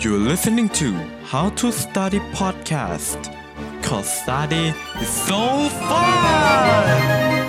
[0.00, 3.36] You're listening to How to Study Podcast.
[3.82, 7.39] Cause study is so fun!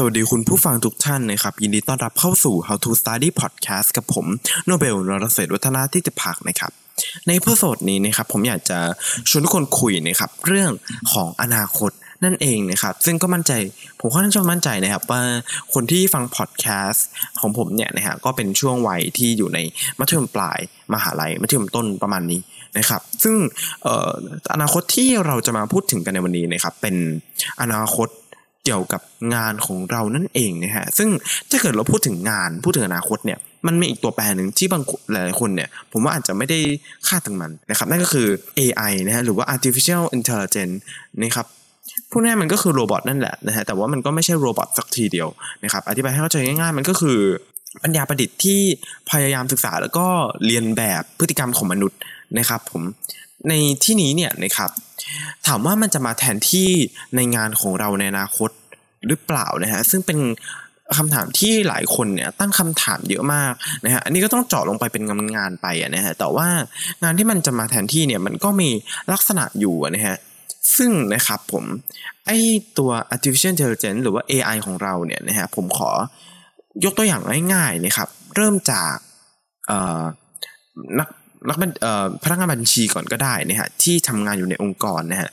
[0.00, 4.26] สวัสดีคุณผู้ฟังทุกท่านนะครับ ยินดีต้อนรับเข้าสู่ How to Study Podcast กับผม
[4.66, 6.72] โนเบลนรเศรษวัฒนาที่จะพักนะครับ
[7.26, 8.78] ในเพื่อโสดนี้นะครับ ผมอยากจะ
[9.30, 10.70] ชวนทุกคนคุยนะครับ เรื่อง
[11.12, 11.90] ของอนาคต
[12.24, 13.52] นั่นเองนะครับ ซึ่งก็มั่นใจ
[14.00, 15.22] ผมค่อนข้างจะมั่นใจนะครับ ว่า
[15.74, 17.06] คนที่ฟังพอดแคสต์
[17.40, 19.58] ของผมเนี่ยนะฮะก็เป็นช่วงวัยที่อยู่ใน
[19.98, 20.58] มัธยมปลาย
[20.94, 22.40] มหาลัยมัธยมต้นประมาณนี้
[22.78, 23.34] นะครับ ซึ่ง
[23.86, 24.10] ออ
[24.54, 26.96] อนาคตที่เราจะมาพูดถึงกันในวันนี้นะครับ เป็น
[27.62, 28.08] อนาคต
[28.68, 29.02] เกี่ยวกับ
[29.34, 31.08] งานของเรานั่นเองนะฮะซึ่ง
[31.50, 34.82] ถ้าเกิดเราพูดถึงงานพูดถึงอนาคตเนี่ยมันมีอีกตัวแปรหนึ่งที่บาง
[35.12, 36.58] หลายคนเนี่ย ผมว่าอาจจะไม่ได้
[37.08, 40.76] คาดถึงมันนะครับนั่นก็คือ AI นะฮะหรือว่า artificial intelligence
[41.22, 41.46] นะครับ
[42.10, 45.28] พูดง่ายๆมันก็คือ robot นั่นแหละนะฮะแต่ว่ามันก็ไม่ใช่ robot สักทีเดียว
[45.64, 47.18] นะครับอธิบายให้เข้าใจง่ายๆ มันก็คือ
[47.82, 48.60] ปัญญาประดิษฐ์ที่
[49.10, 50.06] พยายามศึกษาแล้วก็
[50.46, 51.98] เลียนแบบพฤติกรรมของมนุษย์
[52.38, 52.82] นะครับผม
[53.48, 53.52] ใน
[53.84, 54.70] ที่นี้เนี่ยนะครับ
[55.46, 56.70] ถามว่ามันจะมาแทนที่
[57.16, 58.50] ในงานของเราในอนาคต
[59.06, 60.18] หรือเปล่านะฮะซึ่งเป็น
[60.96, 63.52] คำถามที่หลายคนเนี่ยตั้งคำถามเยอะมาก
[63.84, 66.48] นะฮะอันนี้ก็ต้องเจาะลงไปเป็นงานงานๆไปอะนะฮะแต่ว่า
[67.02, 68.70] งานที่มันจะมาแทนที่เนี่ยมันก็มี
[69.12, 70.16] ลักษณะอยู่นะฮะ
[70.76, 71.64] ซึ่งนะครับผม
[72.26, 72.30] ไอ
[72.78, 75.90] ตัว artificial intelligence หรือว่า AI ของเราเนี่ยนะฮะผมขอ
[76.84, 77.22] ยกตัวอย่าง
[77.54, 78.94] ง่ายๆนะครับ เริ่มจาก
[79.66, 80.02] เอ่อ
[80.98, 81.08] นัก
[81.48, 85.30] นักบัญเอ่อพนักงานบัญชีก่อนก็ได้นะฮะที่ทำงานอยู่ในองค์กรนะฮะ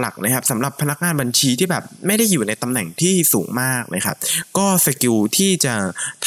[0.00, 4.16] หลักๆนะครับสำหรับพนักงานบัญชีที่แบบไม่ได้อยู่ในตำแหน่งที่สูงมากนะครับ
[4.58, 5.74] ก็สกิลที่จะ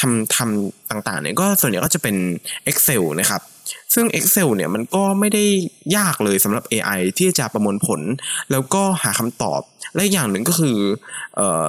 [0.18, 2.16] ำทำต่างๆเนี่ยก็ส่วนใหญ่ก็จะเป็น
[2.70, 3.42] Excel นะครับ
[3.94, 5.44] ซึ่ง Excel เนี่ยมันก็ไม่ได้
[5.96, 8.00] ยากเลยสำหรับ AI ที่จะประมวลผล
[8.50, 9.60] แล้วก็หาคำตอบ
[9.94, 10.78] และอย่างหนึ่งก็คือ
[11.38, 11.66] ออ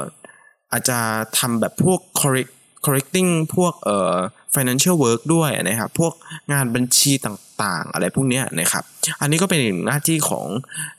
[0.72, 1.00] อาจจะ
[1.40, 2.52] ทำแบบพวก correct
[2.86, 4.16] correcting พวกเอ่อ
[4.56, 6.14] financial work ด้วยนะครับ พวก
[6.52, 8.84] งานบัญชีต่างๆ อะไรพวกนี้นะครับ
[9.22, 10.46] อันนี้ก็เป็นหน้าที่ของ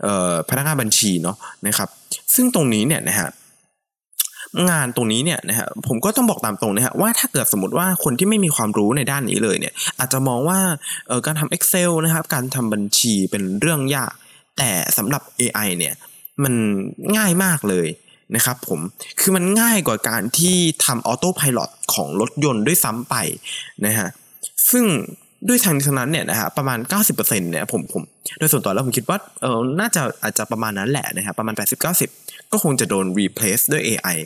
[0.02, 1.36] เอ่อพนักงานบัญชีเนาะ
[1.66, 1.88] นะครับ
[2.34, 3.30] ซึ่งตรงนี้เนี่ยนะฮะ
[4.70, 10.60] งานตรงนี้เนี่ยนะฮะผมก็ต้องบอกตามตรงนะฮะว่าถ้าเกิดสมมติว่าคนที่ไม่มีความรู้ในด้านนี้เลยเนี่ย อาจจะมองว่า
[11.08, 14.12] เอ่อการทำ Excel นะครับ การทำบัญชีเป็นเรื่องยาก
[14.58, 15.94] แต่สำหรับ AI เนี่ย
[16.44, 16.54] มัน
[17.16, 17.86] ง่ายมากเลย
[18.34, 18.80] นะครับผม
[19.20, 21.60] คือมันง่ายกว่าการที่ทำออโต้พายロ
[21.94, 23.14] ของรถยนต์ด้วยซ้ำไป
[23.86, 24.08] นะฮะ
[24.70, 24.84] ซึ่ง
[25.48, 28.02] ด้วยทางนี้ทางนั้นเนี่ยนะฮะประมาณ 90%เนี่ยผมผม
[28.38, 31.54] โดยส่วนตัวแล้วผมคิดว่าเออน่าจะอาจจะประมาณนั้นแหละนะครับประมาณ
[32.02, 34.16] 80-90 ก็คงจะโดน replace ด้วย AI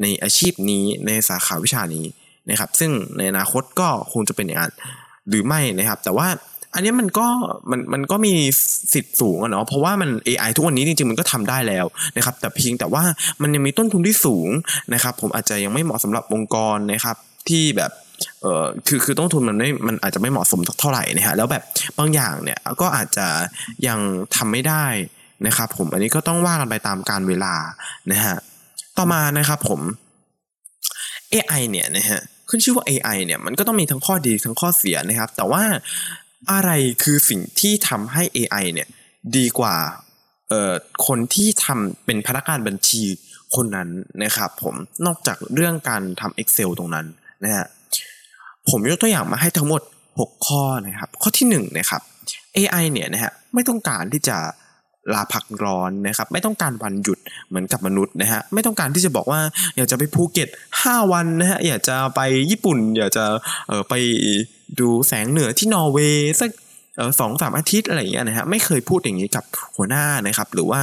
[0.00, 2.04] ในอาชีพนี้ในสาขาวิชานี้
[2.50, 4.72] นะครับซึ่งในอนาคตก็คงจะเป็นอย่างนั้น
[5.28, 6.28] หรือไม่นะครับ แต่ว่า
[6.74, 7.26] อันนี้มันก็
[7.70, 8.34] มันมันก็มี
[8.92, 11.86] สิทธิ์สูงอะเนาะเพราะว่ามัน AI ทุกวันนี้จริงๆมันก็ทำได้แล้ว
[12.16, 13.02] นะครับ แต่เพียงแต่ว่า
[13.42, 14.48] มันยังมีต้นทุนที่สูง
[14.94, 17.16] นะครับ ผมอาจจะยังไม่เหมาะสำหรับองค์กรนะครับ
[17.48, 17.92] ที่แบบ
[18.42, 21.62] เอ่อคือคือต้นทุนมันไม่มันอาจจะไม่เหมาะสมเท่าไหร่นะฮะแล้วแบบ
[21.98, 23.26] บางอย่างเนี่ยก็อาจจะ
[23.86, 23.98] ยัง
[24.36, 24.84] ทำไม่ได้
[25.46, 27.54] นะครับผมอันนี้ก็ต้องว่ากันไปตามการเวลา
[28.12, 28.36] นะฮะ
[28.96, 29.80] ต่อมานะครับผม
[31.32, 35.62] AI เนี่ยนะฮะขึ้นชื่อว่า AI เนี่ยมันก็ต้องมีทั้งข้อดีทั้งข้อเสียนะครับ แต่ว่า
[36.52, 36.70] อะไร
[37.02, 38.88] คือสิ่งที่ทำให้ AI เนี่ย
[39.36, 39.76] ดีกว่า
[40.48, 40.72] เอ่อ
[41.06, 43.02] คนที่ทำเป็นพนักงานบัญชี
[43.54, 43.88] คนนั้น
[44.24, 44.74] นะครับผม
[45.06, 47.06] นอกจากเรื่องการทำ Excel ตรงนั้น
[47.44, 47.66] นะฮะ
[48.70, 49.82] ผมยกตัวอย่างมาให้ทั้งหมด
[50.14, 52.02] 6 ข้อนะครับ ข้อที่1นะครับ
[52.56, 54.38] AI เนี่ยนะฮะไม่ต้องการที่จะ
[55.14, 57.18] ลาพักร้อนนะครับ ไม่ต้องการวันหยุด
[57.48, 59.40] เหมือนกับมนุษย์นะฮะไม่ต้องการที่จะบอกว่า
[59.76, 60.48] อยากจะไปภูเก็ต
[60.80, 62.20] 5 วันนะฮะอยากจะไป
[62.50, 63.24] ญี่ปุ่น อยากจะ
[63.68, 63.94] เออไป
[64.80, 66.50] ดูแสงเหนือที่นอร์เวย์สัก
[67.20, 69.44] สองสามอาทิตย์อะไรอย่างเงี้ยนะฮะไม่เคยพูดอย่างนี้กับ
[69.76, 70.82] หัวหน้านะครับ หรือว่า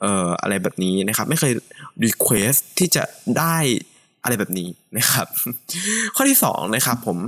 [0.00, 1.52] เอ่ออะไรแบบนี้นะครับ ไม่เคย
[2.04, 3.04] request ที่จะ
[3.38, 3.56] ได้
[4.22, 5.26] อะไรแบบนี้นะครับ
[6.16, 7.18] ข้อที่สองนะครับผม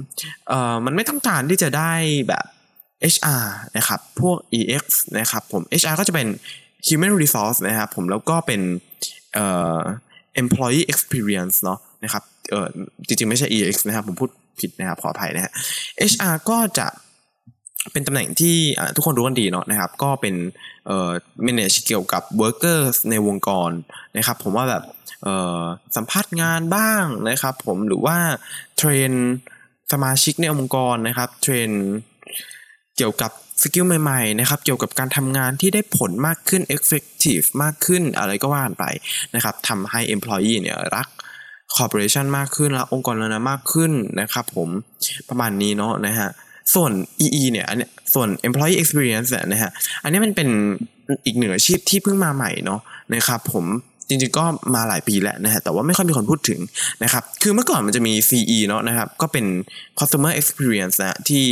[0.49, 1.93] เอ่อมันไม่ต้องการที่จะได้
[2.29, 2.45] แบบ
[3.15, 3.45] HR
[3.77, 4.85] นะครับ พวก EX
[5.19, 6.27] นะครับผม HR ก็จะเป็น
[6.87, 8.61] Human Resource นะครับผมแล้วก็เป็น
[9.35, 9.81] เอ่อ
[10.43, 12.67] Employee Experience เนาะนะครับเอ่อ
[13.07, 14.31] จริงๆ ไม่ใช่ EX นะครับ ผมพูด
[14.61, 15.53] ผิดนะครับขออภัยนะฮะ
[16.13, 16.87] HR ก็จะ
[17.93, 18.57] เป็นตำแหน่งที่
[18.95, 20.35] ทุกคนรู้กันดีเนาะนะครับ ก็เป็น
[20.87, 21.11] เอ่อ
[21.47, 23.71] manage เกี่ยวกับ workers ในองค์กร
[24.17, 24.83] นะครับ ผมว่าแบบ
[25.23, 25.63] เอ่อ
[25.97, 28.17] สัมภาษณ์งานบ้างนะครับ ผมหรือว่า
[28.77, 29.13] train
[29.93, 31.71] สมาชิกในองค์กรนะครับ train
[32.97, 38.85] เกี่ยวกับ skill ใหม่ๆนะครับ เกี่ยวกับการทำงานที่ได้ผลมากขึ้น effective มากขึ้นอะไรก็ว่ากันไป
[39.35, 41.09] นะครับทำให้ employee เนี่ยรัก
[41.77, 44.69] corporation มากขึ้นรักองค์กรนั้นมากขึ้นนะครับผม
[45.29, 46.29] ประมาณนี้เนาะนะฮะ
[46.75, 46.93] ส่วน
[47.25, 49.71] EE เนี่ยอันเนี้ยส่วน employee experience เนี่ยนะฮะ
[50.03, 50.49] อันนี้มันเป็น
[51.27, 52.81] อีกหนึ่งอาชีพที่เพิ่งมาใหม่เนาะ
[53.15, 53.65] นะครับผม
[54.09, 54.45] จริงๆก็
[54.75, 56.61] มาหลายปีแล้วนะฮะแต่ว่าไม่ค่อยมีคนพูดถึง
[57.05, 59.47] นะครับคือเมื่อก่อนมันจะมี CE เนาะนะครับก็เป็น
[59.99, 61.45] customer experience นะที่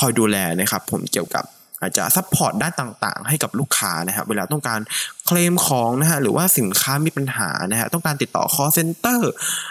[0.00, 1.44] คอยดูแลนะครับผมเกี่ยวกับ
[1.80, 4.80] อาจจะ support ด้านต่างๆ ให้กับลูกค้านะครับเวลาต้องการ
[5.26, 9.20] เคลมของนะฮะหรือว่าสินค้ามีปัญหานะฮะต้องการติดต่อ call center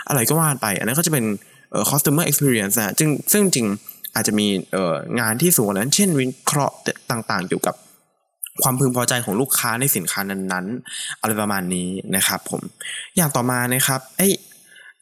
[0.08, 1.26] อะไรก็ว่าไป อันนั้นก็จะเป็น
[1.72, 3.68] เอ่อ customer experience นะซึ่งซึ่งจริง
[4.16, 6.76] อาจจะมีเอ่องานที่สูงกว่านั้น เช่นวิเคราะห์
[7.12, 7.76] ต่างๆ เกี่ยวกับ
[8.64, 12.62] ความพึงพอใจของลูกค้าในสินค้านั้นๆ อะไรประมาณนี้นะครับผม
[13.16, 14.24] อย่างต่อมานะครับไอ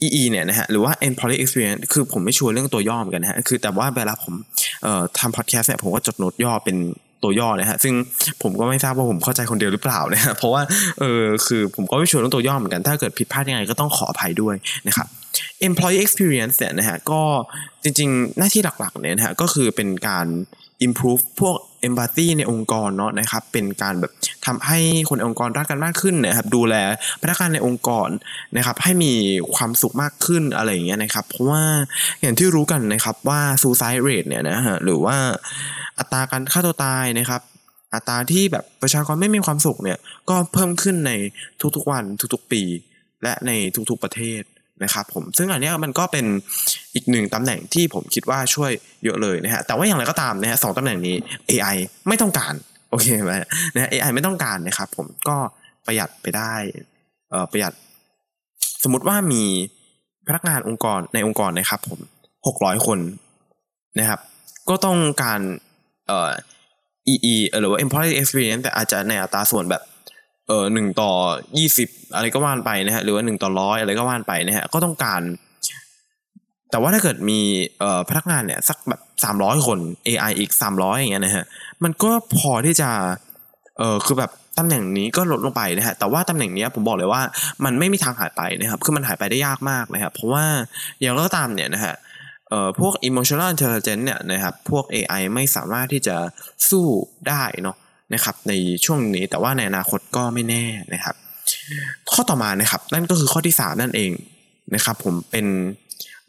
[0.06, 4.34] EE เนี่ยนะฮะหรือว่า employee experience คือผมไม่ชัวร์เรื่องตัวย่อมกันนะฮะคือแต่ว่าเวลาผม
[5.19, 6.77] ทำพอดแคสต์เนี่ยผมก็จดโน้ตย่อเป็น
[7.24, 7.94] ตัวย่อนะฮะซึ่ง
[8.44, 10.62] ผมก็ไม่ทราบว่าผมเข้าใจคนเดียวหรือเปล่านะฮะเพราะว่า
[11.00, 14.56] เออคือผมก็ไม่ชัวร์เรื่องตัวย่อเหมือนกัน ถ้าเกิดผิดพลาดยังไงก็ต้องขออภัยด้วย
[14.88, 15.07] นะครับ
[15.68, 17.22] employee experience เนี่ยนะฮะก็
[17.83, 20.27] จริงๆ หน้าที่หลักๆเนี่ยนะฮะก็คือเป็นการ
[20.86, 21.57] improve พวก
[21.88, 24.12] empathy ในองค์กรเนาะนะครับเป็นการแบบ
[24.46, 24.80] ทำให้
[25.10, 26.76] คนในองค์กรรักกันมากขึ้นนะครับดูแล
[27.22, 28.10] พนักงานในองค์กร
[28.56, 29.14] นะครับให้มี
[29.56, 31.64] ความสุขมากขึ้นอะไรอย่างเงี้ยนะครับเพราะว่า
[32.22, 35.18] อย่างที่รู้กันนะครับว่า suicide rate เนี่ยนะฮะหรือว่า
[36.00, 37.42] อัตราการฆ่าตัวตายนะครับ
[37.94, 39.98] อัตราที่แบบประชากรไม่มีความสุขเนี่ย
[40.30, 41.12] ก็เพิ่มขึ้นใน
[41.76, 42.04] ทุกๆวัน
[42.34, 42.64] ทุกๆปี
[43.24, 43.52] และใน
[43.90, 44.42] ทุกๆประเทศ
[44.83, 46.25] นะครับผมซึ่งอันนี้มันก็เป็น
[46.95, 48.72] อีกหนึ่งตำแหน่งที่ผมคิดว่าช่วย
[49.04, 51.16] เยอะเลยนะฮะแต่ว่าอย่างไรก็ตามนะฮะสองตำแหน่งนี้
[51.50, 51.75] AI
[52.07, 52.54] ไม่ต้องการ
[52.89, 53.33] โอเคไหม
[53.74, 55.38] นะฮะ AI ไม่ต้องการนะครับผมก็
[55.86, 56.54] ประหยัดไปได้
[57.30, 57.74] เอ่อประหยัด
[58.83, 59.44] สมมติว่ามี
[60.27, 62.00] พนักงานองค์กรในองค์กรนะครับ ผม
[62.48, 63.00] หกร้อยคน
[64.00, 64.19] นะครับ
[64.69, 65.42] ก็ต้องการ
[66.07, 66.31] เอ่อ
[67.12, 69.81] EE หรือว่า employee experience แต่อาจจะในอัตราส่วนแบบ
[70.47, 71.12] เออหนึ่งต่อ
[71.57, 75.21] ยี่สิบอะไรก็ว่านไปนะฮะหรือว่าหนึ่งต่อร้อยอะไรก็ว่านไปนะฮะก็ต้องการ
[76.71, 77.39] แต่ว่าถ้าเกิดมี
[77.80, 81.45] เอ่อพนักงานเนี่ย สักแบบสามร้อยคน AI อีกสามร้อยอย่างเงี้ยนะฮะ
[81.83, 82.89] มันก็พอที่จะ
[83.77, 87.21] เออคือแบบตำแหน่งนี้ก็ลดลงไปนะฮะแต่ว่าตำแหน่งนี้ผมบอกเลยว่า
[87.65, 90.45] มันไม่มีทางหายไปนะครับคือมันหายไปได้ยากมากนะครับเพราะว่า
[91.01, 91.95] อย่างไรก็ตามเนี่ยนะฮะ
[92.50, 96.18] เอ่อพวก emotional intelligence เนี่ยนะครับพวก AI ไม่สามารถที่จะ
[96.69, 96.86] สู้
[97.30, 97.77] ได้เนาะ
[98.13, 98.54] นะครับใน
[98.86, 100.63] ช่วงนี้แต่ว่าในอนาคตก็ไม่แน่
[100.94, 101.16] นะครับ
[102.12, 104.12] ข้อต่อมานะครับนั่นก็คือข้อที่ 3 นั่นเอง
[104.75, 105.46] นะครับผมเป็น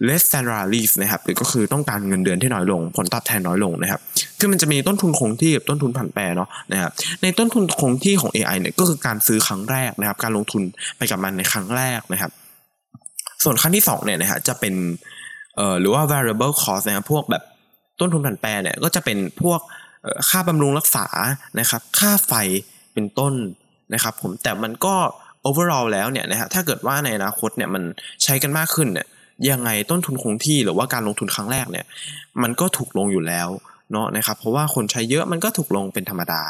[0.07, 4.01] less salaries นะครับหรือก็คือต้องการเงินเดือนที่น้อยลง ผลตอบแทนน้อยลงนะครับ
[4.39, 6.93] คือมันจะมีต้นทุนคงที่กับต้นทุนผันแปรเนาะนะครับ
[7.23, 10.63] ในต้นทุนคงที่ของ AI เนี่ยก็คือการซื้อครั้งแรกนะครับ การลงทุน
[10.97, 12.31] ไปกับมันในครั้งแรกนะครับ
[13.45, 14.75] ส่วนครั้งที่2เนี่ยนะฮะจะเป็น
[15.57, 17.43] เอ่อหรือว่า variable cost นะครับพวกแบบ
[18.01, 19.61] ต้นทุนผันแปรเนี่ยก็จะเป็นพวก
[20.29, 21.07] ค่าบำรุงรักษา
[21.61, 22.33] นะครับ ค่าไฟ
[22.95, 23.35] เป็นต้น
[23.95, 24.95] นะครับ ผมแต่มันก็
[25.49, 27.83] overall แล้วเนี่ยนะฮะถ้าเกิดว่าในอนาคตเนี่ยมัน
[28.23, 29.07] ใช้กันมากขึ้นเนี่ย
[29.51, 31.87] ยังไงต้นทุนคงที่หรือว่าการลงทุนครั้งแรกเนี่ย
[32.43, 33.49] มันก็ถูกลงอยู่แล้ว
[33.93, 36.41] เนาะนะครับเพราะว่าคนใช้เยอะมันก็ถูกลงเป็นธรรมดา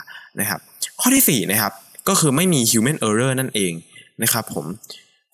[0.40, 0.60] นะครับ
[1.00, 1.72] ข้อที่4นะครับ
[2.08, 3.72] ก็คือไม่มี human error นั่นเอง
[4.22, 4.66] นะครับผม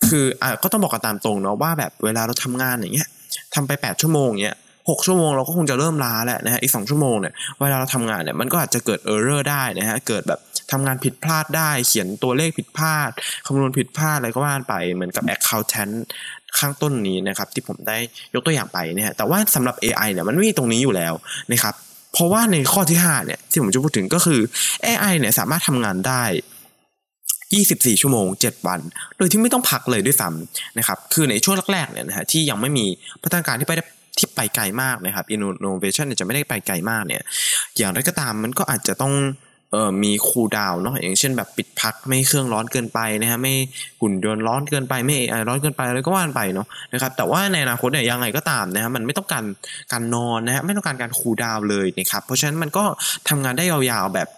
[0.08, 3.08] คืออะก็ต้องบอกกันตามตรงเนาะว่าแบบเวลาเราทำงานอย่างเงี้ย
[3.54, 4.56] ทำไป 8 ชั่วโมงเงี้ย
[4.90, 10.40] หกชั่วโมงเราก็คงจะเริ่มล้าแล้วนะฮะอีกสองชั่วโมงเนี่ยเวลาเราทำงานเนี่ยมันก็อาจจะเกิดเออร์เรอร์ได้นะฮะเกิดแบบ
[10.72, 13.10] ทำงานผิดพลาดได้ เขียนตัวเลขผิดพลาด
[13.46, 15.94] คำนวณผิดพลาดอะไรก็ว่าไปเหมือนกับ accountant
[16.58, 17.98] ข้างต้นนี้นะครับที่ผมได้
[18.34, 21.12] ยกตัวอย่างไปเนี่ยแต่ว่าสำหรับ AI เนี่ยมันไม่มีตรงนี้อยู่แล้ว
[21.52, 21.74] นะครับ
[22.12, 24.40] เพราะว่าในข้อที่5เนี่ยที่ผมจะพูดถึงก็คือ
[24.86, 26.22] AI เนี่ยสามารถทำงานได้
[27.52, 28.80] 24 ชั่วโมง 7 วัน
[29.16, 32.86] โดยที่ไม่ต้องพักเลยด้วยซ้ำนะครับคือในช่วงแรกๆเนี่ยนะฮะที่ยังไม่มี
[33.22, 33.84] พัฒนาการที่ไปได้
[34.18, 37.22] ที่ไปไกลมากนะครับ innovation เนี่ยจะไม่ได้ไปไกลมากเนี่ย
[37.78, 39.14] อย่างไรก็ตามมันก็อาจจะต้อง
[39.74, 43.54] เออมีคูลดาวน์เนาะอย่างเช่นแบบปิดพักไม่เครื่องร้อนเกินไปนะฮะไม่
[44.00, 49.44] หุ่นยนต์ร้อนเกินไปไม่ AI ร้อนเกินไปอะไรก็ว่านไปเนาะนะครับแต่ว่าในอนาคตเนี่ยยังไงก็ตามนะฮะมันไม่ต้องการ
[49.92, 52.84] การนอนนะฮะไม่ต้องการการคูลดาวน์เลยนะครับเพราะฉะนั้นมันก็
[53.28, 54.28] ทำงานได้ยาวๆแบบ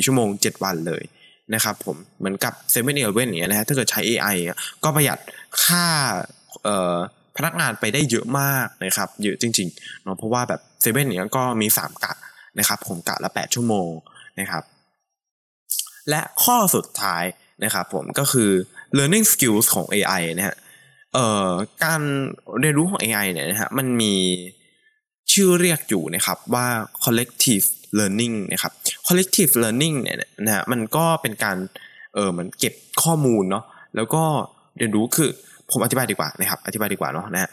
[0.00, 1.02] 24 ชั่วโมง 7 วันเลย
[1.54, 4.36] นะครับผมเหมือนกับ7 e เ e ่ e ออย่างเงี้ยนะฮะถ้าเกิดใช้ AI
[4.84, 5.18] ก็ประหยัด
[5.64, 5.86] ค่า
[6.64, 6.96] เอ่อ
[7.36, 12.12] พนักงานไปได้เยอะมากนะครับเยอะจริงๆเนาะเพราะว่าแบบเซเว่นเนี่ยก็มี 3กะ
[12.58, 13.90] นะครับผมกะละ 8 ชั่วโมง
[14.40, 14.64] นะครับ
[16.10, 17.24] และข้อสุดท้าย
[17.64, 18.50] นะครับผมก็คือ
[18.98, 20.56] learning skills ของ AI นะฮะ
[21.14, 21.50] เอ่อ
[21.84, 22.00] การ
[22.60, 24.14] เรียนรู้ของ AI เนี่ยนะฮะมันมี
[25.32, 26.66] ชื่อเรียกอยู่นะครับว่า
[27.04, 27.66] collective
[27.98, 28.72] learning นะครับ
[29.06, 31.56] collective learning เนี่ยนะฮะมันก็เป็นการ
[32.14, 33.64] เออเหมือนเก็บข้อมูลเนาะ
[33.96, 34.24] แล้วก็
[34.78, 35.30] เรียนรู้คือ
[35.72, 37.50] ผมอธิบายดีกว่านะครับ อธิบายดีกว่าเนาะนะฮะ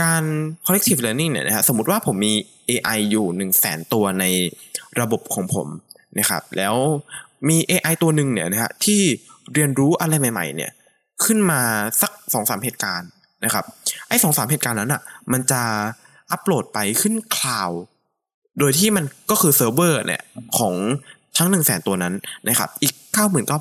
[0.00, 0.22] การ
[0.64, 2.34] collective learning เนี่ยนะฮะสมมติว่าผมมี
[2.70, 4.24] AI อยู่1 0 0 0 0แสนตัวใน
[5.00, 5.68] ระบบของผม
[6.18, 6.74] นะครับ แล้ว
[7.48, 9.00] มี AI ตัวหนึ่งเนี่ยนะฮะที่
[9.54, 10.70] เรียนรู้อะไรใหม่ ๆ เนี่ย
[11.24, 11.60] ขึ้นมา
[12.02, 13.10] สักสองสามเหตุการณ์
[13.44, 13.64] นะครับ
[14.08, 15.62] ไอ้สองสามเหตุการณ์นั้นอะมันจะ
[16.30, 17.80] อัปโหลดไปขึ้น cloud
[18.58, 20.22] โดยที่มันก็คือเซิร์ฟเวอร์เนี่ย
[20.58, 20.74] ของ
[21.36, 22.14] ทั้ง1 0 0 0 0แสนตัวนั้น
[22.48, 22.94] นะครับ อีก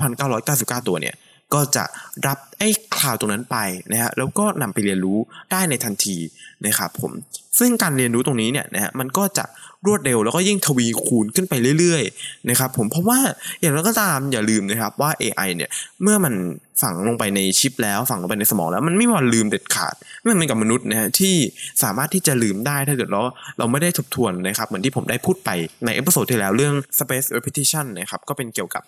[0.09, 1.15] 99,999ตัวเนี่ย
[1.53, 1.83] ก็จะ
[2.27, 3.57] รับไอ้ cloud ตรงนั้นไป
[3.91, 5.17] นะฮะแล้วก็นำไปเรียนรู้
[5.51, 6.17] ได้ในทันที
[6.65, 7.11] นะครับผม
[7.59, 9.45] ซึ่งการเรียนรู้ตรงนี้เนี่ยนะฮะมันก็จะ
[9.85, 13.19] รวดเร็วแล้วก็ยิ่งทวีคูณขึ้นไปเรื่อยๆนะครับผมเพราะว่า
[13.61, 15.69] อย่างไรก็ตามอย่าลืมนะครับว่า AI เนี่ย
[16.03, 16.33] เมื่อมัน
[16.81, 21.35] ฝังลงไปในชิปแล้วฝังลงไปในสมองแล้วมันไม่มีวันลืมเด็ดขาดไม่เหมือนกับมนุษย์นะฮะที่
[21.83, 23.21] สามารถที่จะลืมได้ถ้าเกิดเรา
[23.57, 25.49] เราไม่ได้ทบทวนนะครับเหมือนที่ผมได้พูดไป
[25.85, 28.83] ในเอพิโซดที่แล้วเรื่อง space repetition นะครับก็เป็นเกี่ยวกับ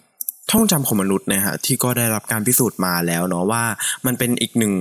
[0.51, 3.63] ท่องจำของมนุษย์นะฮะที่ก็ได้รับการพิสูจน์มาแล้วเนาะว่า
[4.06, 4.74] มันเป็นอีกหนึ่ง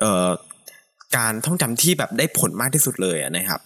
[0.00, 0.28] เอ่อ
[1.16, 3.60] การท่องจำที่แบบได้ผลมากที่สุดเลยนะครับ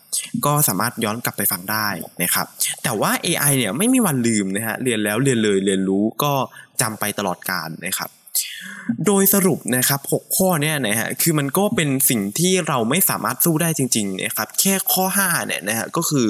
[0.46, 1.86] ก็สามารถย้อนกลับไปฟังได้
[2.22, 2.46] นะครับ
[2.82, 6.32] แต่ว่า AI เนี่ยไม่มีวันลืมนะฮะเรียนแล้วเรียนเลยเรียนรู้ก็
[6.80, 8.10] จำไปตลอดกาลนะครับ
[9.06, 16.28] โดยสรุปนะครับ 6 ข้อเนี่ยนะฮะคือมันก็เป็นสิ่งที่เราไม่สามารถสู้ได้จริงๆนะครับแค่ข้อ 5 เนี่ยนะฮะก็คือ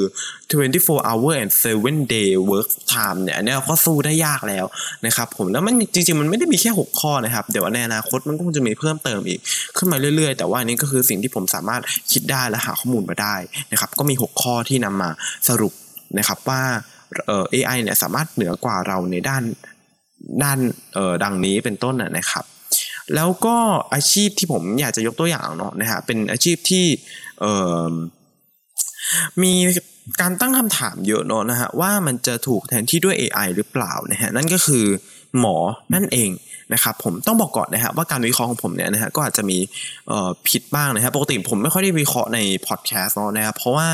[0.53, 4.65] 24 hour and 7 day work time เนี่ยเนี่ยก็สู้ได้ยากแล้ว
[5.07, 9.41] นะครับผมแล้วมันจริงๆ มันไม่ได้มีแค่ 6 ข้อนะครับเดี๋ยวในอนาคตมันก็คงจะมีเพิ่มเติมอีก
[9.77, 11.83] ขึ้นมาเรื่อยๆ แต่ว่านี้ก็คือสิ่งที่ผมสามารถ
[12.13, 13.37] คิดได้และหาข้อมูลมาได้
[13.73, 15.11] นะครับก็มี 6 ข้อที่นำมา
[15.49, 15.73] สรุป
[16.19, 16.63] นะครับว่า
[17.27, 19.43] เออ AI เนี่ยสามารถเหนือกว่าเราในด้าน
[20.43, 20.59] ด้าน
[20.95, 22.45] เอ่อดังนี้เป็นต้นนะครับ
[23.15, 23.57] แล้วก็
[23.95, 26.85] อาชีพที่ผมอยากจะยกตัวอย่างเนาะนะฮะเป็นอาชีพที่
[27.41, 27.53] เอ่
[27.91, 27.93] อ
[29.43, 29.53] มี
[30.21, 34.85] การตั้งคำถามเยอะเนาะนะฮะว่ามันจะถูกแทนที่ด้วย AI หรือเปล่านะฮะนั่นก็คือ
[35.39, 35.57] หมอ
[35.95, 36.31] นั่นเอง
[36.73, 39.59] นะครับผมต้องบอกก่อนนะฮะว่าการวิเคราะห์ของผมเนี่ยนะฮะก็อาจจะมี
[40.49, 43.89] ผิดบ้างนะครับปกติผมไม่ค่อยได้วิเคราะห์ในพอดแคสต์เนาะนะครับเพราะว่า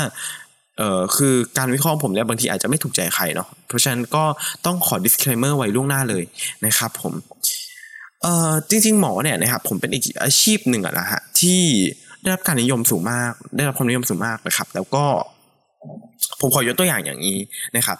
[0.77, 4.23] เอ่อคือการวิเคราะห์ของผมเนี่ยบางทีอาจจะไม่ถูกใจใครเนาะเพราะฉะนั้นก็
[4.65, 6.23] ต้องขอ disclaimer ไว้ล่วงหน้าเลย
[6.65, 7.13] นะครับผม
[8.21, 11.61] เอ่อจริง ๆ หมอเนี่ยนะครับผมเป็นอีกอาชีพหนึ่งอะนะฮะที่
[12.21, 15.05] ได้รับการนิยมสูงมาก ได้รับความนิยมสูงมากนะครับ แล้วก็
[16.41, 17.39] ผมขอยกตัวอย่างอย่างนี้
[17.77, 17.97] นะครับ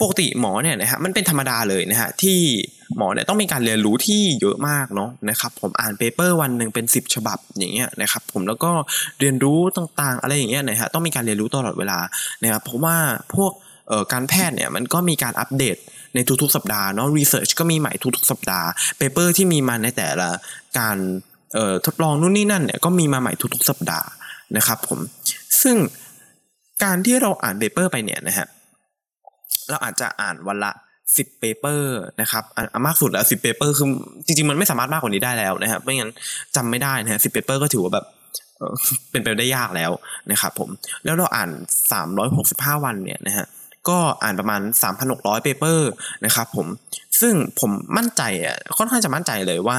[0.00, 2.38] ปกติหมอเนี่ยนะฮะมันเป็นธรรมดาเลยนะฮะที่
[2.96, 8.70] หมอเนี่ยต้องมีการเรียนรู้ที่เยอะมากเนาะนะครับ ผมอ่านเปเปอร์วันหนึ่งเป็น 10 ฉบับอย่างเงี้ยนะครับ ผมแล้วก็
[9.20, 11.98] เรียนรู้ต่างๆ อะไรอย่างเงี้ยนะฮะต้องมีการเรียนรู้ตลอดเวลา
[12.42, 12.96] นะครับเพราะว่า
[13.34, 13.52] พวก
[14.12, 15.76] การแพทย์เนี่ยมันก็มีการอัปเดต
[16.14, 20.28] ในทุกๆ สัปดาห์เนาะรีเสิร์ชก็มีใหม่ทุกๆ สัปดาห์paper ที่มีมาในแต่ละ
[20.78, 20.96] การ
[21.86, 24.08] ทดลองนู่นนี่นั่นเนี่ยก็มีมาใหม่ทุกๆ สัปดาห์
[24.56, 24.98] นะครับผม
[25.62, 25.76] ซึ่ง
[26.84, 28.46] การที่เราอ่าน paper ไปเนี่ยนะฮะ
[29.70, 30.72] เราอาจจะอ่านวันละ
[31.16, 33.88] สิบ paper นะครับอมากสุดแล้วสิบ paper คือ
[34.26, 36.10] จริงๆ มันไม่สามารถมากกว่านี้ได้แล้วนะครับไม่งั้น
[36.56, 38.06] จำไม่ได้นะฮะสิบ paper ก็ถือว่าแบบ
[38.58, 38.74] เอ่อ
[39.10, 39.90] เป็นไปได้ยากแล้ว
[40.30, 40.68] นะครับผม
[41.04, 41.50] แล้วเราอ่าน
[42.16, 43.46] 365 วันเนี่ยนะฮะ
[43.88, 44.60] ก็อ่านประมาณ
[45.02, 45.90] 3,600 paper
[46.24, 46.66] นะครับผม
[47.20, 49.78] ซึ่งผมมั่นใจอะค่อนข้างจะมั่นใจเลยว่า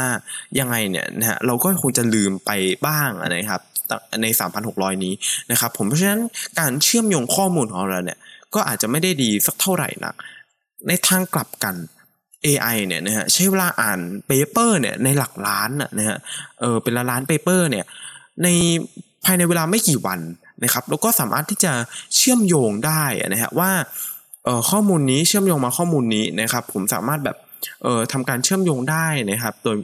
[0.60, 2.52] ยังไงเนี่ยนะฮะเราก็คงจะลืมไป
[2.88, 3.62] บ้างนะครับ
[4.22, 4.26] ใน
[4.66, 5.14] 3,600 นี้
[5.52, 6.22] นะครับผมเพราะฉะนั้น
[6.60, 8.20] การเชื่อมโยงข้อมูลของเราเนี่ย
[8.54, 10.16] ก็อาจจะไม่ได้ดีสักเท่าไหร่นัก
[10.88, 11.76] ในทางกลับกัน
[12.46, 16.18] AI เนี่ยนะฮะใช้เวลาอ่าน paper เนี่ยในหลักล้านน่ะนะฮะ
[16.60, 17.86] เออเป็นละล้าน paper เนี่ย
[18.44, 18.48] ใน
[19.26, 20.20] ภายในเวลาไม่กี่วัน
[20.64, 21.74] นะครับแล้วก็สามารถที่จะ
[22.16, 23.04] เชื่อมโยงได้
[23.34, 23.72] นะฮะว่า
[24.46, 27.38] เออข้อมูลนี้เชื่อมโยงมาข้อมูลนี้นะครับ ผมสามารถแบบ
[27.84, 29.78] เออทำการเชื่อมโยงได้นะครับ โดย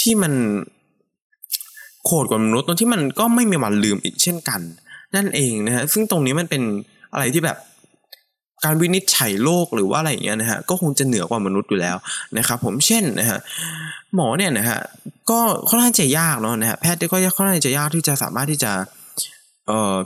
[0.00, 0.32] ที่มัน
[2.08, 4.60] โคดกว่ามนุษย์ตรงที่มันก็ไม่มีวันลืมอีกเช่นกัน
[5.16, 6.62] นั่นเองนะฮะซึ่งตรงนี้มันเป็น
[7.12, 7.58] อะไรที่แบบ
[8.64, 11.96] การวินิจฉัยโรคหรือว่าอะไรอย่างเงี้ยนะฮะก็คงจะเหนือกว่ามนุษย์อยู่แล้ว
[12.38, 13.38] นะครับผมเช่นนะฮะ
[14.14, 14.78] หมอเนี่ยนะฮะ
[15.30, 18.72] ก็ค่อนข้างจะยากเนาะนะฮะแพทย์ก็ค่อนข้างจะยากที่จะสามารถที่จะ
[19.66, 19.96] เอ่อ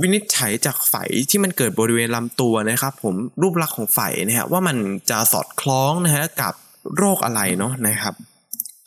[0.00, 0.94] วินิจฉัยจากไฝ
[1.30, 4.76] ที่มันเกิดบริเวณลำตัวนะครับ ผมรูปลักษณ์ของไฝนะฮะว่ามัน
[5.10, 6.54] จะสอดคล้องนะฮะกับ
[6.96, 8.14] โรคอะไรเนาะนะครับ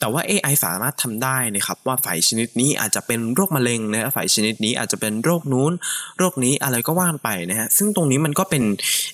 [0.03, 5.73] แต่ว่า AI สามารถทำได้นะครับว่าไฝชนิดนี้อาจจะเป็นโรคมะเร็งนะฮะไฝชนิดนี้อาจจะเป็นโรคนู้น
[6.17, 8.63] โรคนี้อะไรก็ว่านไปนะฮะซึ่งตรงนี้มันก็เป็น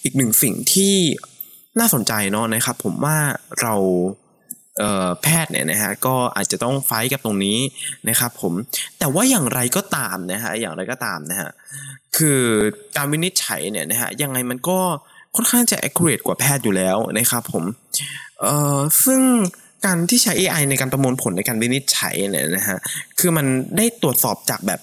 [0.03, 0.95] อีกหนึ่งสิ่งที่
[1.79, 3.17] น่าสนใจเนาะนะครับ ผมว่า
[3.61, 3.73] เรา
[4.77, 7.57] เแพทย์เนี่ยนะฮะก็อาจจะต้องไฟกับตรงนี้
[8.09, 8.53] นะครับผม
[8.99, 11.49] แต่ว่าอย่างไรก็ตามนะฮะอย่างไรก็ตามนะฮะ
[12.17, 12.41] คือ
[12.95, 14.79] การวินิจฉัยเนี่ยนะฮะยังไงมันก็
[15.35, 17.63] ค่อนข้างจะ accurate กว่าแพทย์อยู่แล้วนะครับผม
[18.41, 19.21] เอ่อซึ่ง
[19.85, 22.77] การที่ใช้ AI ในการประมวลผลในการวินิจฉัยเนี่ยนะฮะ
[23.19, 23.45] คือมัน
[23.77, 24.79] ได้ตรวจสอบจากแบบ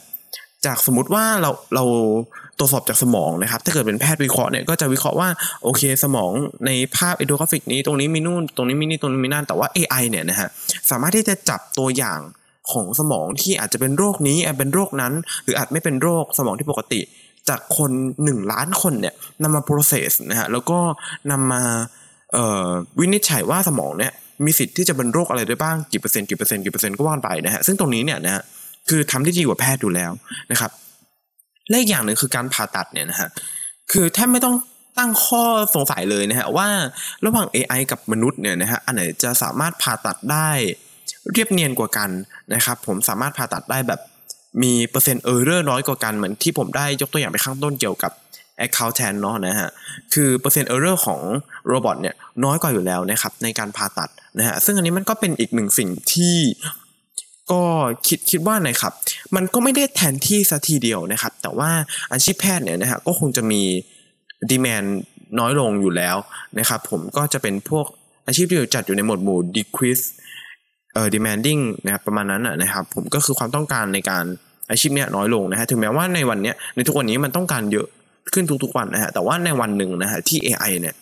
[0.66, 1.84] จากสมมติว่าเราเรา
[2.58, 5.28] ตรวจสอบจากสมองนะครับ ถ้าเกิดเป็นแพทย์วิเคราะห์เนี่ยก็จะวิเคราะห์ว่า
[5.62, 6.30] โอเค สมอง
[6.66, 10.48] ในภาพเอโดกราฟิกนี้ตรงนี้มีนู่นตรงนี้มีนี่ตรงนี้มีนั่นแต่ว่า AI เนี่ยนะฮะ
[10.90, 12.20] สามารถที่จะจับตัวอย่าง
[12.72, 15.12] ของสมองที่อาจจะเป็นโรคนี้อาจเป็นโรคนั้น
[15.44, 17.00] หรืออาจไม่เป็นโรคสมองที่ปกติ
[17.48, 17.90] จากคน
[18.24, 20.78] หนึ่งล้านคนเนี่ยนำมา process นะฮะแล้วก็
[21.30, 21.62] นำมา
[23.00, 24.12] วินิจฉัยว่าสมองเนี่ย
[24.44, 28.42] มีสิทธิ์ที่จะเป็นโรคอะไรได้บ้างกี่เปอร์เซ็นต์กี่เปอร์เซ็นต์กี่เปอร์เซ็นต์ก็ว่ากันไปนะฮะซึ่งตรงนี้เนี่ยนะฮะ
[28.88, 30.12] คือทำได้ดีกว่าแพทย์อยู่แล้ว
[30.52, 30.70] นะครับ
[31.68, 33.28] และอีกอย่างหนึ่งคือการผ่าตัดเนี่ยนะฮะ
[33.92, 34.54] คือแทบไม่ต้อง
[34.98, 35.42] ตั้งข้อ
[35.74, 36.68] สงสัยเลยนะฮะว่า
[37.24, 40.48] ระหว่าง AI กับมนุษย์เนี่ยนะฮะอันไหนจะสามารถผ่าตัดได้
[41.32, 42.10] เรียบเนียนกว่ากัน
[42.54, 44.00] นะครับผมสามารถผ่าตัดได้แบบ
[44.62, 48.12] มีเปอร์เซ็นต์ error น้อยกว่ากันเหมือนที่ผมได้ยกตัวอย่างไปข้างต้นเกี่ยวกับ
[48.64, 49.70] Account แทนเนาะนะฮะ
[50.14, 51.20] คือเปอร์เซ็นต์ error ของ
[51.66, 52.14] robot เนี่ย
[52.44, 56.36] น้อยกว่าอยู่แล้วนะครับในการผ่าตัด นะฮะซึ่งอันนี้มันก็เป็นอีกหนึ่งสิ่งที่
[57.52, 57.62] ก็
[58.06, 58.92] คิดคิดว่านะครับ
[59.36, 61.70] มันก็ไม่ได้แทนที่ซะทีเดียวนะครับ แต่ว่า
[62.12, 63.62] อาชีพแพทย์เนี่ยนะฮะก็คงจะมี
[64.50, 64.84] ดีแมน
[65.38, 66.16] น้อยลงอยู่แล้ว
[66.58, 67.86] นะครับ ผมก็จะเป็นพวก
[68.26, 70.04] อาชีพที่จัดอยู่ในหมวดหมู่ decrease
[70.92, 74.24] เอ่อ demanding นะครับประมาณนั้นนะครับ ผมก็คือความต้องการในการ
[74.70, 77.86] อาชีพเนี้ยน้อยลงนะฮะถึงแม้ว่าในวันเนี้ยในทุกวันนี้มันต้องการเยอะ
[78.32, 80.94] ขึ้นทุกๆวันนะฮะแต่ว่าในวันหนึ่งนะฮะที่ AI เนี่ย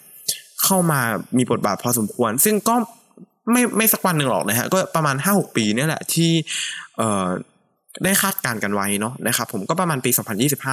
[0.65, 1.01] เข้ามา
[1.37, 2.77] มีบทบาทพอสมควร ซึ่งก็
[3.53, 6.31] ไม่ไม่สักวันหนึ่งหรอกนะฮะก็ประมาณห้าหกปีนี่แหละที่
[6.97, 7.29] เอ่อ
[8.05, 10.11] ได้คาดการณ์กันไว้เนาะนะครับผมก็ประมาณปี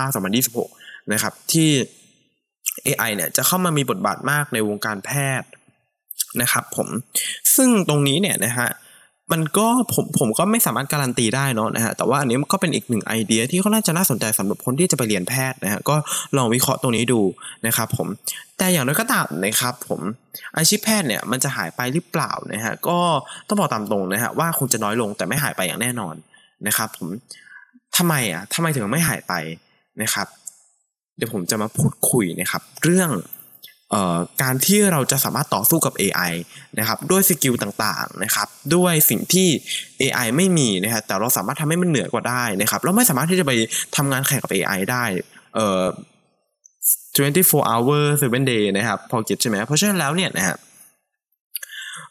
[0.06, 1.70] 2025-2026 นะครับ ที่
[2.86, 5.12] AI เนี่ยจะเข้ามามีบทบาทมากในวงการแพ
[5.42, 5.50] ทย์
[6.42, 6.88] นะครับผม
[7.56, 8.70] ซึ่งตรงนี้เนี่ยนะฮะ
[9.32, 15.96] มันก็ผมผมก็ไม่สามารถการันตีได้เนาะนะฮะแต่ว่าอันนี้ก็เป็นอีกหนึ่งไอเดียที่ก็น่าจะน่าสนใจสำหรับคนที่จะไปเรียนแพทย์นะฮะก็
[16.38, 17.22] ลองวิเคราะห์ตรงนี้ดู
[17.68, 18.08] นะครับผม
[18.58, 20.02] แต่อย่างน้อยก็ตามนะครับผม
[20.58, 23.00] อาชีพแพทย์เนี่ยมันจะหายไปหรือเปล่านะฮะก็
[23.48, 26.16] ต้องบอกตามตรงนะฮะว่าคงจะน้อยลงแต่ไม่หายไปอย่างแน่นอน
[26.68, 27.08] นะครับผม
[27.98, 29.34] ทำไมอะทำไมถึงไม่หายไป
[30.02, 30.28] นะครับ
[31.18, 33.10] เดี๋ยวผมจะมาพูดคุยนะครับ เรื่อง
[34.42, 36.32] การที่เราจะสามารถต่อสู้กับ AI
[36.80, 39.48] นะครับด้วย skill ต่างๆนะครับด้วยสิ่งที่
[40.02, 43.52] AI ไม่มีนะครับแต่เราสามารถทำให้มันเหนือกว่าได้นะครับเราไม่สามารถที่จะไป
[43.96, 45.04] ทำงานแข่งกับ AI ได้
[45.56, 45.84] เอ่อ
[47.18, 50.56] 24 hour 7 day นะครับพอ get ใช่ไหมเพราะฉะนั้นแล้วเนี่ยนะฮะ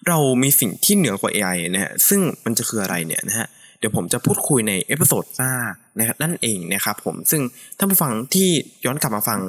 [0.08, 3.46] เรามีสิ่งที่เหนือกว่า AI นะฮะซึ่งมันจะคืออะไรเนี่ยนะฮะ
[3.80, 5.52] เดี๋ยวผมจะพูดคุยใน episode หน้า
[5.98, 7.42] นะครับนั่นเองนะครับผมซึ่ง
[7.78, 8.48] ท่านผู้ฟังที่
[8.84, 9.40] ย้อนกลับมาฟัง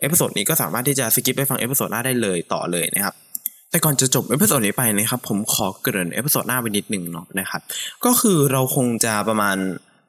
[0.00, 3.14] episode นี้ก็สามารถที่จะ skip ไปฟัง episode หน้าได้เลยต่อเลยนะครับ
[3.70, 7.60] แต่ก่อนจะจบ episode นี้ไปนะครับผมขอเกริ่น episode หน้าไปนิดหนึ่งเนาะนะครับ
[8.04, 9.56] ก็คือเราคงจะประมาณ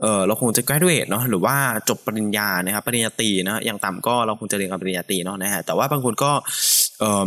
[0.02, 1.56] เออเราคงจะ graduate เนาะหรือว่า
[1.90, 6.32] จบปริญญานะครับปริญญาตรีนะอย่างต่ำก็เราคงจะเรียนกับปริญญาตรีเนาะนะฮะแต่ว่าบางคนก็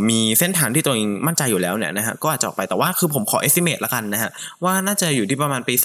[0.09, 4.31] มีเส้นทางที่ตัวเองมั่นใจอยู่แล้วเนี่ยนะฮะก็อาจจะออกไปแต่ว่าคือผมขอ estimate ละกันนะฮะ
[4.63, 5.75] ว่าน่าจะอยู่ที่ประมาณปี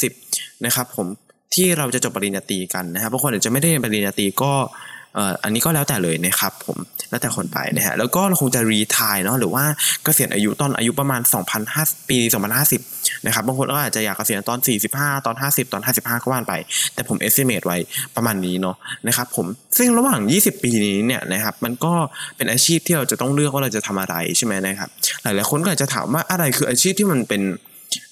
[0.00, 1.06] 2030 นะครับผม
[1.54, 4.52] ที่เราจะจบปริญญาตรีกันนะครับบางคนอาจจะไม่ได้เรียนปริญญาตรีก็
[5.42, 6.78] อันนี้ก็แล้วแต่เลยนะครับผม
[7.10, 9.64] แล้วแต่คนไปนะฮะแล้วก็เราคงจะรีทายเนาะหรือว่า
[10.04, 11.20] เกษียณอายุตอนอายุประมาณ
[11.64, 12.18] 2050ปี
[12.72, 14.58] 2050นะครับบางคนก็อาจจะอยากเกษียณตอน
[14.92, 16.52] 45 ตอน 50 ตอน 55 ก็ว่านไป
[16.94, 17.76] แต่ผม estimate ไว้
[18.16, 18.76] ประมาณนี้เนาะ
[19.06, 19.46] นะครับผม
[19.78, 21.92] ซึ่งระหว่าง 20 ปีนี้เนี่ยนะครับมันก็
[22.36, 24.90] เป็นอาชีพที่เราจะต้องเลือกว่าเราจะทำอะไรใช่ไหมนะครับ
[25.22, 27.42] หลายๆคนก็อาจจะถามว่าอะไรคืออาชีพที่มันเป็น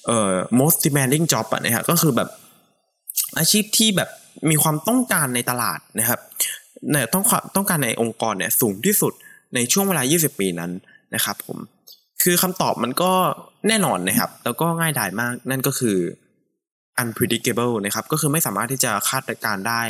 [0.07, 2.29] เอ่อ most demanding job อะนะฮะก็คือแบบ
[3.39, 4.09] อาชีพที่แบบ
[4.49, 6.19] มีความต้องการในตลาดนะครับ
[6.91, 7.23] เนี่ยต้อง
[7.55, 9.13] ต้องการในองค์กรเนี่ยสูงที่สุด
[9.55, 10.71] ในช่วงเวลา 20 ปีนั้น
[11.15, 11.57] นะครับผม
[12.23, 13.11] คือคำตอบมันก็
[13.67, 15.97] แน่นอนนะครับ แล้วก็ง่ายดายมากนั่นก็คือ
[17.01, 19.81] unpredictable นะครับก็คือไม่สามารถที่จะคาดการได้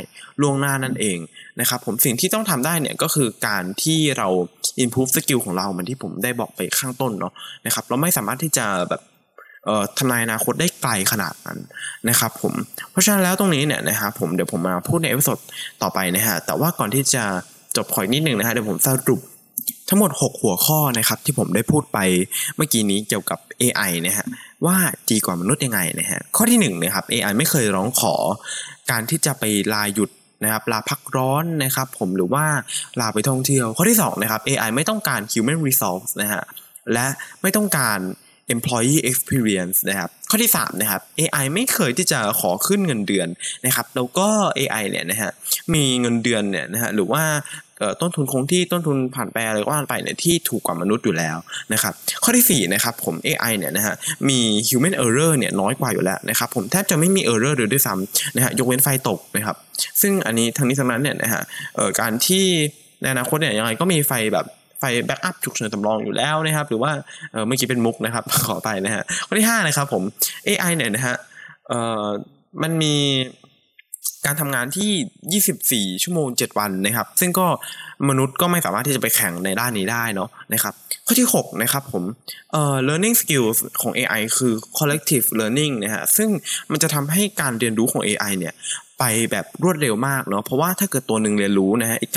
[0.41, 1.17] ล่วงหน้านั่นเอง
[1.59, 4.27] นะครับผมสิ่งที่ต้องทำได้เนี่ยก็คือการที่เรา
[4.83, 7.33] improve skill ของเราเหมือนที่ผมได้บอกไปข้างต้นเนาะ
[7.65, 9.01] นะครับเราไม่สามารถที่จะแบบ
[9.97, 11.57] ทำนายอนาคตได้ไกลขนาดนั้น
[12.09, 12.53] นะครับผม
[12.91, 15.37] เพราะฉะนั้นแล้วตรงนี้เนี่ยนะครับผมเดี๋ยวผมมาพูดใน episode
[15.81, 17.23] ต่อไปนะฮะแต่ว่าก่อนที่จะ
[17.75, 19.21] จบขออีกนิดนึงนะฮะเดี๋ยวผมสรุป
[19.89, 21.99] ทั้งหมด 6 หัวข้อนะครับที่ผมได้พูดไป
[22.55, 24.25] เมื่อกี้นี้เกี่ยวกับ AI นะฮะ
[24.65, 24.77] ว่า
[25.09, 28.15] ดีกว่ามนุษย์ยังไงนะฮะข้อที่1นะครับ AI ไม่เคยร้องขอ
[28.91, 30.09] การที่จะไปลาหยุด
[30.43, 32.45] นะครับลาพักร้อนนะครับผมหรือว่า
[32.99, 36.43] ลาไปท่องเที่ยว ข้อที่2นะครับ AI ไม่ต้องการ human resource นะฮะ
[36.93, 37.07] และ
[37.41, 37.99] ไม่ต้องการ
[38.55, 43.27] employee experience นะครับ ข้อที่3นะครับ AI ไม่เคยที่จะขอขึ้นเงินเดือน
[43.65, 45.31] นะครับ แล้วก็ AI เนี่ยนะฮะ
[45.73, 47.23] มีเงินเดือนเนี่ยนะฮะ หรือว่า
[48.01, 51.37] ต้นทุนคงที่ต้นทุนผ่านไปอะไรก็ว่าไปเนี่ยที่ถูกกว่ามนุษย์อยู่แล้ว
[51.73, 53.95] นะครับข้อที่4นะครับผม AI เนี่ยนะฮะ
[54.29, 59.55] มี human error เนี่ยน้อยกว่าอยู่แล้วนะครับผมแทบจะไม่มี error เลยด้วยซ้ำนะฮะยกเว้นไฟตกนะครับ
[60.01, 61.41] ซึ่งอันนี้ทั้งนี้ทั้งนั้นเนี่ยนะฮะ
[61.99, 62.45] การที่
[63.01, 64.45] ในอนาคตเนี่ยยังไงก็มีไฟแบบ
[64.79, 66.91] ไฟแบ็กอัพฉุกเฉินสำรองอยู่แล้วนะครับ หรือว่า
[67.47, 70.03] เมื่อกี้เป็นมุกนะครับ ขอไปนะฮะข้อที่5นะครับผม
[70.47, 71.15] AI เนี่ยนะฮะ
[71.67, 72.07] เออ
[72.61, 72.95] มันมี
[74.25, 77.47] การทำงานที่ 24 ชั่วโมง 7 วันนะครับ ซึ่งก็
[78.09, 80.73] มนุษย์ก็ไม่สามารถที่จะไปแข่งในด้านนี้ได้เนาะนะครับ
[81.05, 82.03] ข้อที่ 6 นะครับผม
[82.51, 86.29] เอ่อ learning skills ของ AI คือ collective learning นะฮะซึ่ง
[86.71, 88.53] มันจะทำให้การเรียนรู้ของ AI เนี่ย
[88.99, 92.11] ไปแบบรวดเร็วมากเนาะเพราะว่าถ้าเกิดตัวหนึ่งเรียนรู้นะฮะอีก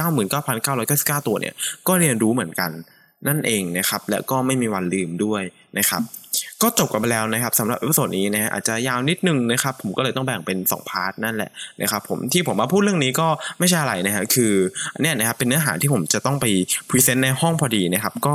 [0.61, 1.55] 99,999 ตัวเนี่ย
[1.87, 2.71] ก็เรียนรู้เหมือนกัน
[3.29, 5.43] นั่นเองนะครับและก็ไม่มีวันลืมด้วย
[5.79, 6.03] นะครับ
[6.63, 11.51] ก็จบกันไปแล้วนะครับสำหรับ episode นี้นะฮะอาจจะยาวนิดนึงนะครับผมก็เลยต้องแบ่งเป็น 2 part นั่นแหละ
[11.83, 14.53] นะครับผมที่ผมมาพูดเรื่องนี้ก็ไม่ใช่อะไรนะฮะคือ
[15.03, 16.47] เนี่ยนะครับเป็นเนื้อหาที่ผมจะต้องไป
[16.89, 18.35] present ในห้องพอดีนะครับก็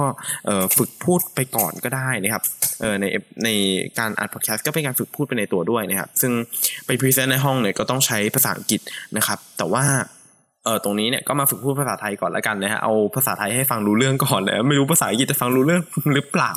[0.78, 2.44] ฝึกพูดไปก่อนก็ได้นะครับ
[3.02, 3.06] ใน
[3.44, 3.50] ใน
[4.00, 6.32] การอัดพอดแคสต์ก็เป็นการฝึกพูดไปในตัวด้วยนะครับซึ่ง
[6.86, 8.82] ไป present ในห้องเนี่ยก็ต้องใช้ภาษาอังกฤษ
[9.18, 9.86] นะครับแต่ว่า
[10.66, 15.82] เออตรงนี้เนี่ยก็มาฝึกพูดภาษาไทยก่อนแล้วกันนะฮะเอาภาษาไทยให้ฟังรู้เรื่องก่อนนะไม่รู้ภาษาอังกฤษจะฟังรู้เรื่อง
[16.14, 16.54] หรือเปล่า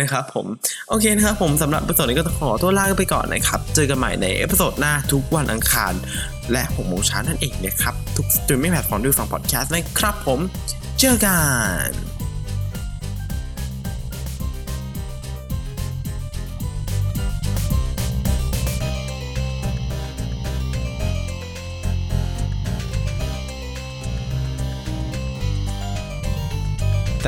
[0.00, 0.46] นะครับผม
[0.88, 5.92] โอเคนะครับผมสำหรับ episode นี้ก็ต้องขอตัวลาไปก่อนนะครับเจอกันใหม่ใน episode หน้าทุกวันอังคาร
[6.52, 10.38] และ6โมงเช้านั่นเองนะครับทุก streaming platform ด้วยฟังพอดแคสต์นะครับผม
[11.00, 11.36] เจอกั
[11.88, 12.09] น